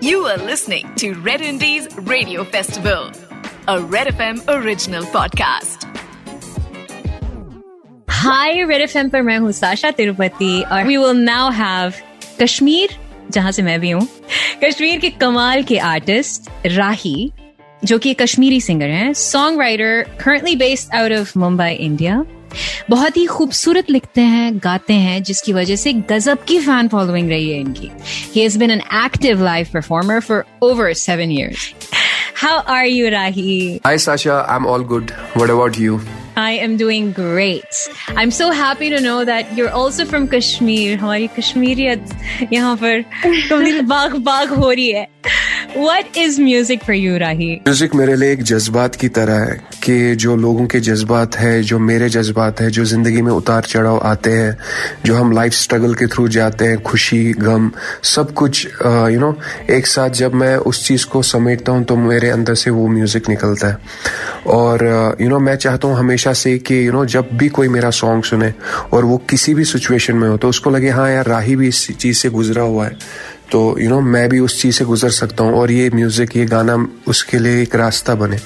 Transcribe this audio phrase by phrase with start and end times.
[0.00, 3.10] You are listening to Red Indies Radio Festival,
[3.68, 5.86] a Red FM original podcast.
[8.08, 11.94] Hi, Red FM पर मैं हूँ Sasha Tirupati और we will now have
[12.40, 12.96] Kashmir
[13.30, 14.06] जहां से मैं भी हूँ
[14.64, 17.32] कश्मीर के कमाल के आर्टिस्ट राही
[17.84, 22.24] जो कि कश्मीरी सिंगर हैं song writer currently based out of Mumbai India
[22.89, 27.49] बहुत ही खूबसूरत लिखते हैं गाते हैं जिसकी वजह से गजब की फ़ैन फॉलोइंग रही
[27.49, 27.91] है इनकी
[28.35, 31.73] ही has been an active live performer for over seven years
[32.43, 35.13] how are you Rahi Hi Sasha, I'm all good.
[35.35, 35.99] What about you?
[36.37, 37.79] I am doing great.
[38.15, 40.97] I'm so happy to know that you're also from Kashmir.
[40.97, 45.07] हमारी कश्मीरियत यहाँ पर बाग बाग हो रही है
[45.69, 47.49] What is music for you, Rahi?
[47.67, 51.77] Music मेरे लिए एक जज्बात की तरह है कि जो लोगों के जज्बात है जो
[51.79, 54.57] मेरे जज्बात है जो ज़िंदगी में उतार चढ़ाव आते हैं
[55.05, 57.69] जो हम लाइफ स्ट्रगल के थ्रू जाते हैं खुशी गम
[58.05, 59.33] सब कुछ यू नो
[59.69, 63.29] एक साथ जब मैं उस चीज़ को समेटता हूँ तो मेरे अंदर से वो म्यूज़िक
[63.29, 63.77] निकलता है
[64.55, 64.85] और
[65.21, 68.23] यू नो मैं चाहता हूँ हमेशा से कि यू नो जब भी कोई मेरा सॉन्ग
[68.23, 68.53] सुने
[68.93, 71.87] और वो किसी भी सिचुएशन में हो तो उसको लगे हाँ यार राही भी इस
[71.91, 74.85] चीज़ से गुजरा हुआ है तो यू you नो know, मैं भी उस चीज़ से
[74.85, 76.75] गुजर सकता हूँ और ये म्यूज़िक ये गाना
[77.07, 78.37] उसके लिए एक रास्ता बने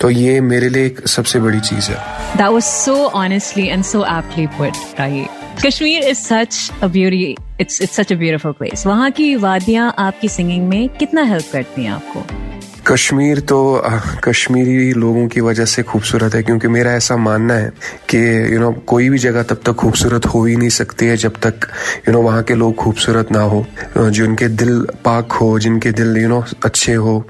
[0.00, 1.98] तो ये मेरे लिए एक सबसे बड़ी चीज़ है
[2.36, 5.26] That was so honestly and so aptly put, Rahi.
[5.58, 7.36] Kashmir is such a beauty.
[7.58, 8.86] It's it's such a beautiful place.
[8.86, 12.57] वहाँ की वादियाँ आपकी सिंगिंग में कितना हेल्प करती हैं आपको
[12.88, 13.58] कश्मीर तो
[14.24, 17.70] कश्मीरी लोगों की वजह से खूबसूरत है, क्योंकि मेरा ऐसा मानना है
[18.10, 18.18] कि
[18.54, 21.66] यू नो कोई भी जगह तब तक खूबसूरत हो ही नहीं सकती है जब तक
[22.08, 23.64] यू नो वहाँ के लोग खूबसूरत ना हो।
[23.98, 27.24] जिनके दिल पाक हो, जिनके दिल यू नो अच्छे हो,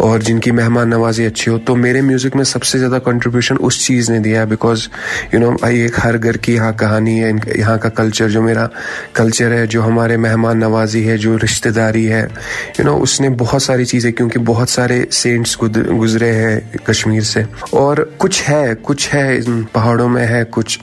[0.00, 4.12] और जिनकी मेहमान नवाजी अच्छी हो तो मेरे म्यूज़िक में सबसे ज़्यादा कंट्रीब्यूशन उस चीज़
[4.12, 4.86] ने दिया है बिकॉज़
[5.34, 8.68] यू नो भाई, एक हर घर की यहाँ कहानी है यहाँ का कल्चर जो मेरा
[9.16, 12.22] कल्चर है, जो हमारे मेहमान नवाजी है, जो रिश्तेदारी है
[12.80, 18.02] यू नो उसने बहुत सारी चीज़ें, क्योंकि बहुत सारे सेंट्स गुजरे हैं कश्मीर से। और
[18.20, 20.78] कुछ है कुछ है इन पहाड़ों में है कुछ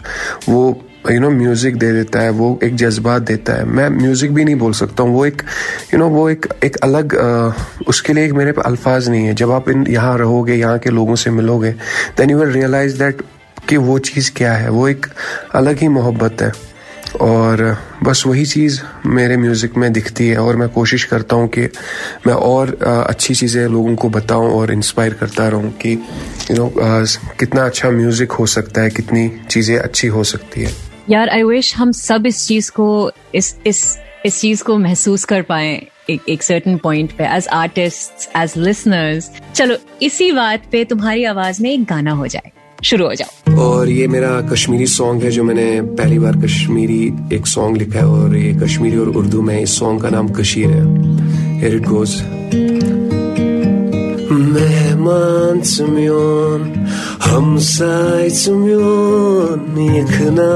[0.49, 4.45] वो यू नो म्यूज़िक दे देता है वो एक जज्बात देता है। मैं म्यूज़िक भी
[4.45, 7.53] नहीं बोल सकता हूँ वो एक यू you नो know, वो एक एक अलग अ,
[7.87, 10.89] उसके लिए एक मेरे पे अल्फाज नहीं है। जब आप इन यहाँ रहोगे यहाँ के
[10.89, 11.71] लोगों से मिलोगे
[12.17, 13.21] then you will realise that
[13.69, 14.69] कि वो चीज़ क्या है?
[14.69, 15.05] वो एक
[15.55, 16.51] अलग ही मोहब्बत है।
[17.21, 17.61] और
[18.03, 21.61] बस वही चीज़ मेरे म्यूज़िक में दिखती है और मैं कोशिश करता हूँ कि
[22.27, 25.93] मैं और अच्छी चीज़ें लोगों को बताऊँ और इंस्पायर करता रहूँ कि
[26.51, 26.71] यू नो
[27.39, 30.71] कितना अच्छा म्यूज़िक हो सकता है, कितनी चीज़ें अच्छी हो सकती है।
[31.09, 35.41] यार आई विश हम सब इस चीज़ को, इस इस इस चीज़ को महसूस कर
[35.41, 35.75] पाए
[36.09, 41.61] एक एक सर्टन पॉइंट पे एज आर्टिस्ट एज लिसनर्स चलो, इसी बात पे तुम्हारी आवाज़
[41.63, 42.51] में एक गाना हो जाए।
[42.83, 45.69] शुरू हो जाओ। और ये मेरा कश्मीरी सॉन्ग है जो मैंने
[45.99, 47.01] पहली बार कश्मीरी
[47.35, 50.69] एक सॉन्ग लिखा है और ये कश्मीरी और उर्दू में इस सॉन्ग का नाम कशीर
[50.71, 50.85] है
[51.59, 52.11] Here it goes.
[54.29, 56.61] मेहमान चुम्योन
[57.23, 60.51] हमसाय चुम्योन यखना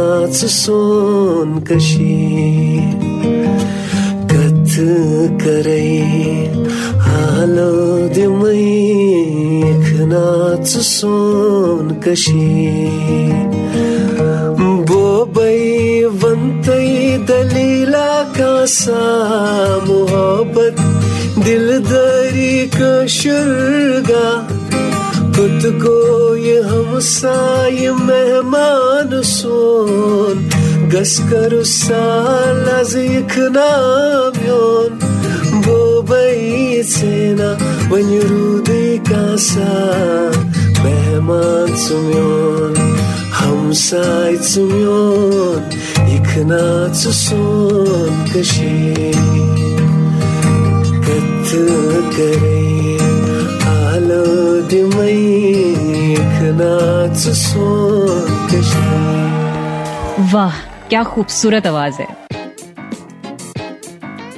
[0.51, 2.99] सोन कशीर
[4.31, 4.75] कथ
[5.43, 5.89] करै
[7.07, 7.71] हालो
[10.11, 13.51] यखना सोन कशीर
[14.87, 15.59] बोबै
[16.21, 16.87] वन्तै
[17.27, 19.03] दलीला का सा
[19.87, 20.81] मोहब्बत,
[21.45, 24.27] दिलदारी का शुरगा।
[25.35, 25.95] खुद को
[26.35, 30.35] ये हमसाय मेहमान सोन,
[30.91, 32.95] गस कर सालाज
[33.57, 34.35] नाम
[35.65, 37.49] बोबै सेना
[37.91, 39.71] वन रूदे का सा।
[40.83, 42.73] मेहमान सुम्योन
[43.39, 45.61] हमसाय सुम्योन
[46.15, 46.63] इखना
[47.01, 49.19] सोन कशीर
[51.05, 51.49] कथ
[52.15, 52.63] करे
[53.71, 54.25] आलो
[54.71, 55.19] दिमै
[56.13, 56.73] इखना
[57.23, 58.99] सोन कशीर
[60.33, 60.55] वाह,
[60.89, 62.07] क्या खूबसूरत आवाज़ है।